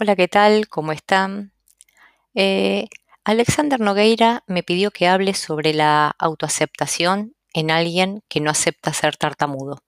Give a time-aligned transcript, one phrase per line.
[0.00, 0.68] Hola, ¿qué tal?
[0.68, 1.52] ¿Cómo están?
[2.32, 2.86] Eh,
[3.24, 9.16] Alexander Nogueira me pidió que hable sobre la autoaceptación en alguien que no acepta ser
[9.16, 9.82] tartamudo.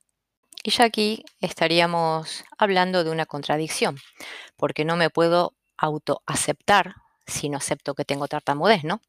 [0.64, 3.98] Y ya aquí estaríamos hablando de una contradicción,
[4.56, 9.00] porque no me puedo autoaceptar si no acepto que tengo tartamudez, ¿no?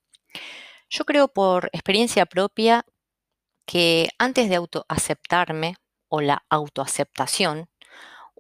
[0.88, 2.86] Yo creo por experiencia propia
[3.66, 5.78] que antes de autoaceptarme
[6.10, 7.71] o la autoaceptación,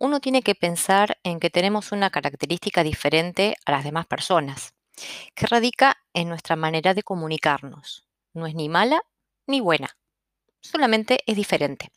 [0.01, 4.73] uno tiene que pensar en que tenemos una característica diferente a las demás personas,
[5.35, 8.07] que radica en nuestra manera de comunicarnos.
[8.33, 9.03] No es ni mala
[9.45, 9.95] ni buena,
[10.59, 11.91] solamente es diferente.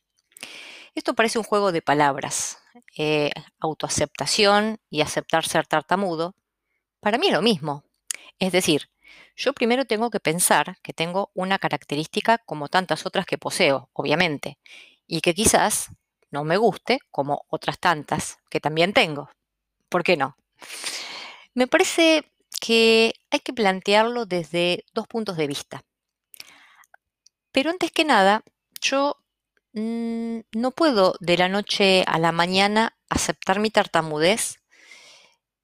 [0.95, 2.59] Esto parece un juego de palabras.
[2.99, 6.35] Eh, autoaceptación y aceptar ser tartamudo,
[7.01, 7.85] para mí es lo mismo.
[8.39, 8.91] Es decir,
[9.35, 14.59] yo primero tengo que pensar que tengo una característica como tantas otras que poseo, obviamente,
[15.07, 15.89] y que quizás
[16.35, 19.31] no me guste, como otras tantas que también tengo.
[19.89, 20.37] ¿Por qué no?
[21.55, 25.85] Me parece que hay que plantearlo desde dos puntos de vista.
[27.53, 28.43] Pero antes que nada,
[28.81, 29.17] yo
[29.75, 34.57] mm, no puedo de la noche a la mañana aceptar mi tartamudez,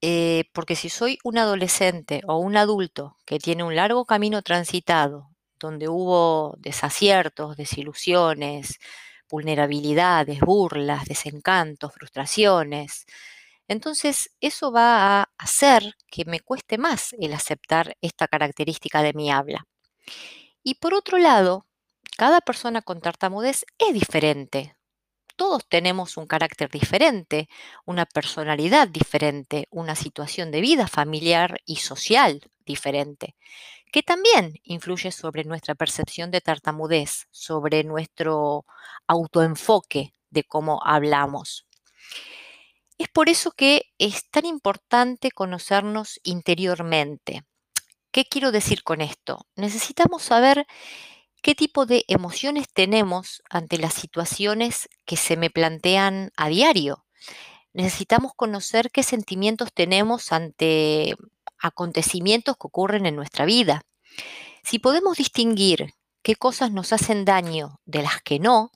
[0.02, 5.30] eh, porque si soy un adolescente o un adulto que tiene un largo camino transitado,
[5.58, 8.78] donde hubo desaciertos, desilusiones,
[9.30, 13.06] vulnerabilidades, burlas, desencantos, frustraciones.
[13.68, 19.30] Entonces, eso va a hacer que me cueste más el aceptar esta característica de mi
[19.30, 19.66] habla.
[20.62, 21.66] Y por otro lado,
[22.16, 24.76] cada persona con tartamudez es diferente.
[25.36, 27.48] Todos tenemos un carácter diferente,
[27.86, 33.36] una personalidad diferente, una situación de vida familiar y social diferente
[33.90, 38.64] que también influye sobre nuestra percepción de tartamudez, sobre nuestro
[39.06, 41.66] autoenfoque de cómo hablamos.
[42.98, 47.42] Es por eso que es tan importante conocernos interiormente.
[48.12, 49.46] ¿Qué quiero decir con esto?
[49.56, 50.66] Necesitamos saber
[51.42, 57.06] qué tipo de emociones tenemos ante las situaciones que se me plantean a diario.
[57.72, 61.14] Necesitamos conocer qué sentimientos tenemos ante
[61.60, 63.82] acontecimientos que ocurren en nuestra vida.
[64.62, 68.72] Si podemos distinguir qué cosas nos hacen daño de las que no,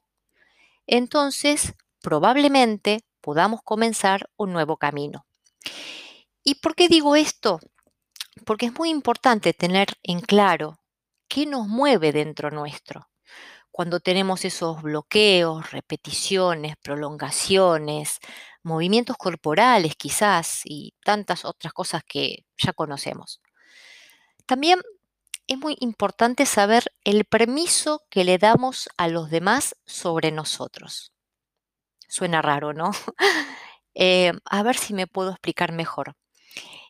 [0.86, 5.26] entonces probablemente podamos comenzar un nuevo camino.
[6.42, 7.58] ¿Y por qué digo esto?
[8.44, 10.78] Porque es muy importante tener en claro
[11.28, 13.08] qué nos mueve dentro nuestro.
[13.70, 18.20] Cuando tenemos esos bloqueos, repeticiones, prolongaciones,
[18.64, 23.40] movimientos corporales quizás y tantas otras cosas que ya conocemos.
[24.46, 24.80] También
[25.46, 31.12] es muy importante saber el permiso que le damos a los demás sobre nosotros.
[32.08, 32.90] Suena raro, ¿no?
[33.96, 36.16] Eh, a ver si me puedo explicar mejor.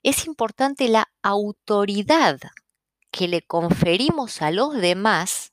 [0.02, 2.40] Es importante la autoridad
[3.10, 5.52] que le conferimos a los demás,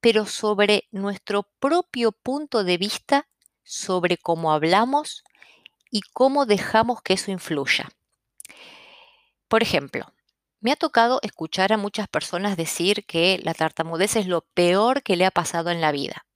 [0.00, 3.26] pero sobre nuestro propio punto de vista
[3.64, 5.24] sobre cómo hablamos
[5.90, 7.88] y cómo dejamos que eso influya.
[9.48, 10.12] Por ejemplo,
[10.60, 15.16] me ha tocado escuchar a muchas personas decir que la tartamudez es lo peor que
[15.16, 16.26] le ha pasado en la vida.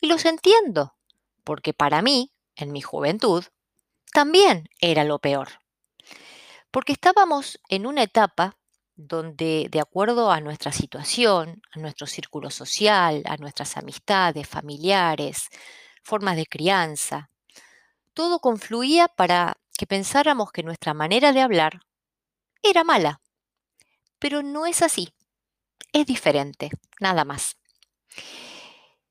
[0.00, 0.94] Y los entiendo,
[1.44, 3.44] porque para mí, en mi juventud,
[4.12, 5.48] también era lo peor.
[6.70, 8.56] Porque estábamos en una etapa
[8.94, 15.48] donde, de acuerdo a nuestra situación, a nuestro círculo social, a nuestras amistades, familiares,
[16.06, 17.30] formas de crianza.
[18.14, 21.80] Todo confluía para que pensáramos que nuestra manera de hablar
[22.62, 23.20] era mala.
[24.18, 25.12] Pero no es así.
[25.92, 27.56] Es diferente, nada más.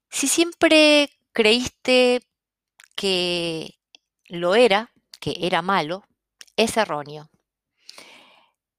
[0.10, 2.22] Si siempre creíste
[2.96, 3.78] que
[4.28, 6.06] lo era, que era malo,
[6.56, 7.30] es erróneo.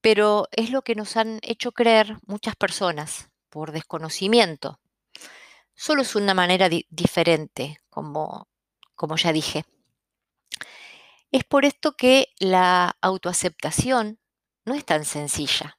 [0.01, 4.79] Pero es lo que nos han hecho creer muchas personas por desconocimiento.
[5.79, 8.47] Solo es una manera diferente, como,
[8.95, 9.63] como ya dije.
[11.31, 14.19] Es por esto que la autoaceptación
[14.65, 15.77] no es tan sencilla.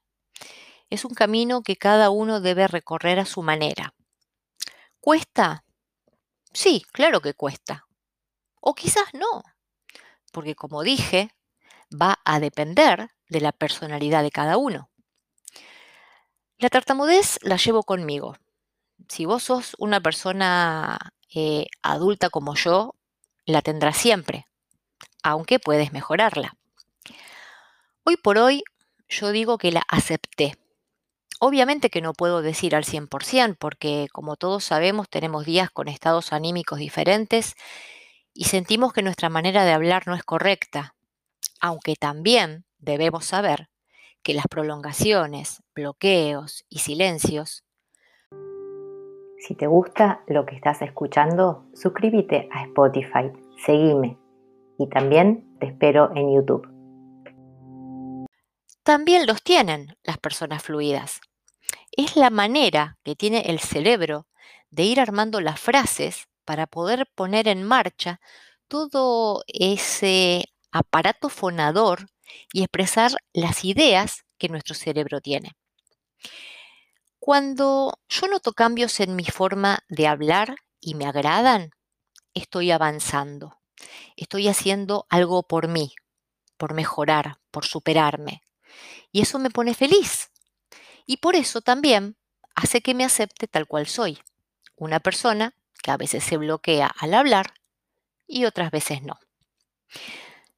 [0.89, 3.93] Es un camino que cada uno debe recorrer a su manera.
[5.01, 5.65] ¿Cuesta?
[6.53, 7.89] Sí, claro que cuesta.
[8.61, 9.43] O quizás no,
[10.33, 11.35] porque como dije,
[11.91, 14.91] va a depender de la personalidad de cada uno.
[16.57, 18.37] La tartamudez la llevo conmigo.
[19.09, 20.99] Si vos sos una persona
[21.35, 22.95] eh, adulta como yo,
[23.45, 24.47] la tendrás siempre,
[25.23, 26.57] aunque puedes mejorarla.
[28.05, 28.63] Hoy por hoy
[29.09, 30.57] yo digo que la acepté.
[31.41, 36.33] Obviamente que no puedo decir al 100% porque como todos sabemos tenemos días con estados
[36.33, 37.55] anímicos diferentes
[38.35, 40.95] y sentimos que nuestra manera de hablar no es correcta.
[41.61, 43.69] Aunque también debemos saber
[44.23, 47.65] que las prolongaciones, bloqueos y silencios
[49.41, 53.31] si te gusta lo que estás escuchando, suscríbete a Spotify,
[53.65, 54.19] seguime
[54.79, 56.69] y también te espero en YouTube.
[58.83, 61.21] También los tienen las personas fluidas.
[61.93, 64.27] Es la manera que tiene el cerebro
[64.71, 68.21] de ir armando las frases para poder poner en marcha
[68.67, 72.09] todo ese aparato fonador
[72.53, 75.53] y expresar las ideas que nuestro cerebro tiene.
[77.29, 81.73] Cuando yo noto cambios en mi forma de hablar y me agradan,
[82.33, 83.61] estoy avanzando.
[84.17, 85.93] Estoy haciendo algo por mí,
[86.57, 88.41] por mejorar, por superarme.
[89.13, 90.31] Y eso me pone feliz.
[91.05, 92.17] Y por eso también
[92.55, 94.19] hace que me acepte tal cual soy.
[94.75, 95.53] Una persona
[95.83, 97.53] que a veces se bloquea al hablar
[98.27, 99.21] y otras veces no.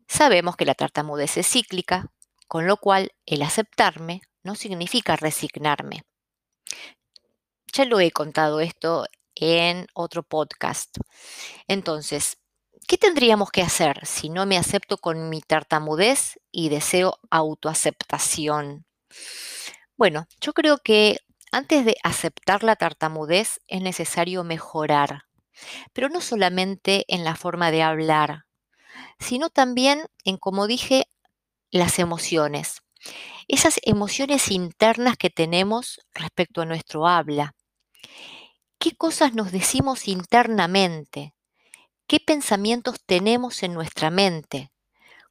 [0.06, 2.12] Sabemos que la tartamudez es cíclica,
[2.46, 6.04] con lo cual el aceptarme no significa resignarme,
[7.72, 10.96] ya lo he contado esto en otro podcast.
[11.68, 12.38] Entonces,
[12.86, 18.84] ¿qué tendríamos que hacer si no me acepto con mi tartamudez y deseo autoaceptación?
[19.96, 21.18] Bueno, yo creo que
[21.52, 25.24] antes de aceptar la tartamudez es necesario mejorar,
[25.92, 28.44] pero no solamente en la forma de hablar,
[29.18, 31.06] sino también en, como dije,
[31.70, 32.82] las emociones.
[33.48, 37.54] Esas emociones internas que tenemos respecto a nuestro habla
[38.78, 41.34] qué cosas nos decimos internamente,
[42.06, 44.72] qué pensamientos tenemos en nuestra mente,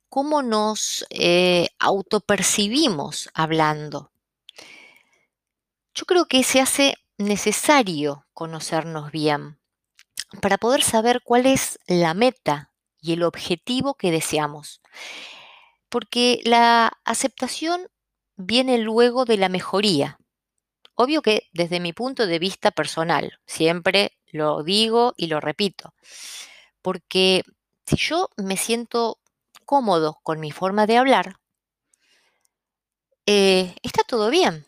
[0.09, 4.11] cómo nos eh, autopercibimos hablando.
[5.93, 9.59] Yo creo que se hace necesario conocernos bien
[10.41, 12.71] para poder saber cuál es la meta
[13.01, 14.81] y el objetivo que deseamos.
[15.89, 17.87] Porque la aceptación
[18.35, 20.19] viene luego de la mejoría.
[21.01, 25.93] Obvio que desde mi punto de vista personal, siempre lo digo y lo repito,
[26.81, 27.43] porque
[27.85, 29.17] si yo me siento
[29.63, 31.35] cómodo con mi forma de hablar,
[33.25, 34.65] eh, está todo bien,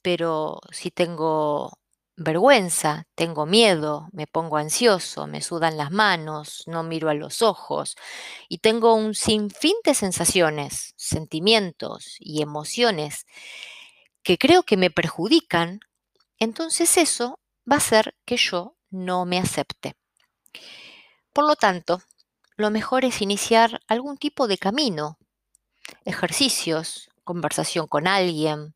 [0.00, 1.78] pero si tengo
[2.16, 7.96] vergüenza, tengo miedo, me pongo ansioso, me sudan las manos, no miro a los ojos
[8.48, 13.26] y tengo un sinfín de sensaciones, sentimientos y emociones
[14.22, 15.80] que creo que me perjudican,
[16.38, 17.40] entonces eso
[17.70, 19.94] va a hacer que yo no me acepte.
[21.32, 22.02] Por lo tanto,
[22.56, 25.18] lo mejor es iniciar algún tipo de camino,
[26.04, 28.74] ejercicios, conversación con alguien,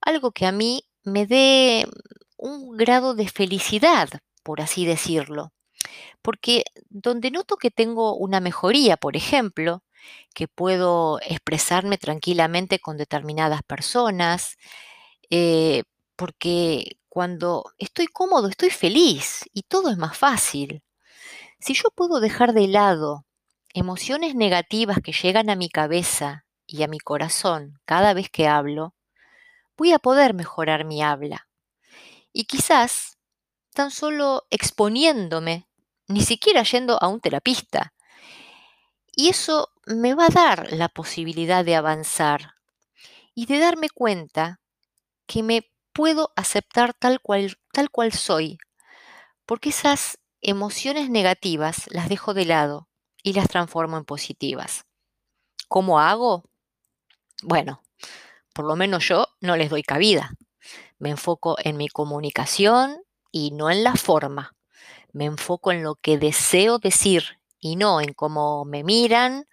[0.00, 1.86] algo que a mí me dé
[2.36, 4.08] un grado de felicidad,
[4.42, 5.52] por así decirlo.
[6.22, 9.82] Porque donde noto que tengo una mejoría, por ejemplo,
[10.34, 14.56] que puedo expresarme tranquilamente con determinadas personas,
[15.30, 15.84] eh,
[16.16, 20.82] porque cuando estoy cómodo, estoy feliz y todo es más fácil.
[21.60, 23.24] Si yo puedo dejar de lado
[23.72, 28.94] emociones negativas que llegan a mi cabeza y a mi corazón cada vez que hablo,
[29.76, 31.48] voy a poder mejorar mi habla.
[32.32, 33.16] Y quizás
[33.72, 35.68] tan solo exponiéndome,
[36.08, 37.93] ni siquiera yendo a un terapista,
[39.16, 42.54] y eso me va a dar la posibilidad de avanzar
[43.34, 44.60] y de darme cuenta
[45.26, 48.58] que me puedo aceptar tal cual, tal cual soy,
[49.46, 52.88] porque esas emociones negativas las dejo de lado
[53.22, 54.84] y las transformo en positivas.
[55.68, 56.44] ¿Cómo hago?
[57.42, 57.82] Bueno,
[58.52, 60.34] por lo menos yo no les doy cabida.
[60.98, 63.02] Me enfoco en mi comunicación
[63.32, 64.54] y no en la forma.
[65.12, 69.48] Me enfoco en lo que deseo decir y no en cómo me miran.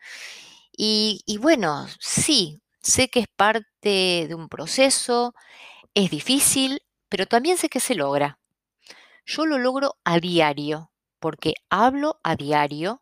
[0.76, 5.34] Y, bueno, sí, sé que es parte de un proceso,
[5.94, 8.38] es difícil, pero también sé que se logra.
[9.26, 13.02] Yo lo logro a diario, porque hablo a diario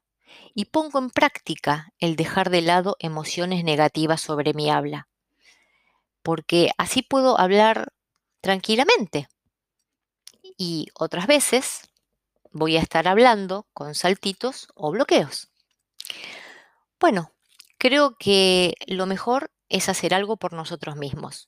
[0.54, 5.08] y pongo en práctica el dejar de lado emociones negativas sobre mi habla,
[6.22, 7.94] porque así puedo hablar
[8.42, 9.28] tranquilamente.
[10.56, 11.89] Y otras veces
[12.52, 15.50] voy a estar hablando con saltitos o bloqueos.
[17.00, 17.32] Bueno,
[17.78, 21.48] creo que lo mejor es hacer algo por nosotros mismos,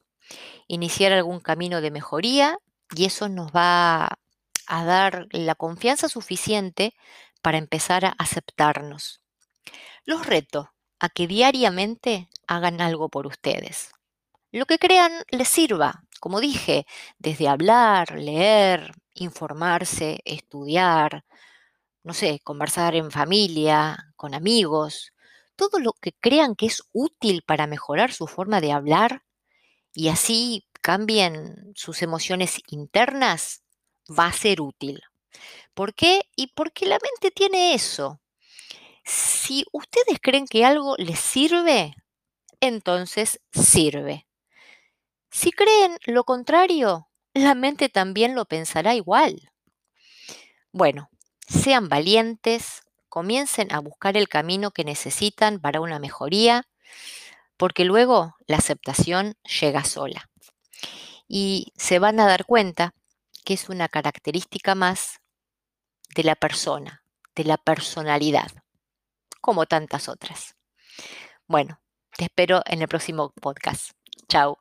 [0.67, 2.58] iniciar algún camino de mejoría
[2.96, 4.20] y eso nos va
[4.67, 6.93] a dar la confianza suficiente
[7.41, 9.22] para empezar a aceptarnos.
[10.05, 13.91] Los reto a que diariamente hagan algo por ustedes.
[14.51, 16.86] Lo que crean les sirva, como dije,
[17.17, 21.25] desde hablar, leer, informarse, estudiar,
[22.03, 25.13] no sé, conversar en familia, con amigos.
[25.56, 29.24] todo lo que crean que es útil para mejorar su forma de hablar
[29.94, 33.63] y así cambien sus emociones internas,
[34.10, 35.01] va a ser útil.
[35.74, 36.24] ¿Por qué?
[36.36, 38.22] Y porque la mente tiene eso.
[39.06, 41.96] Si ustedes creen que algo les sirve,
[42.60, 44.27] entonces sirve.
[45.32, 49.52] Si creen lo contrario, la mente también lo pensará igual.
[50.72, 51.10] Bueno,
[51.48, 56.68] sean valientes, comiencen a buscar el camino que necesitan para una mejoría,
[57.58, 60.30] porque luego la aceptación llega sola.
[61.28, 62.94] Y se van a dar cuenta
[63.46, 65.22] que es una característica más
[66.16, 67.04] de la persona,
[67.36, 68.52] de la personalidad,
[69.42, 70.56] como tantas otras.
[71.48, 71.82] Bueno,
[72.18, 73.92] te espero en el próximo podcast.
[74.28, 74.61] Chao.